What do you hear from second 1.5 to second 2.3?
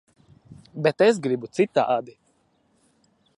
citādi.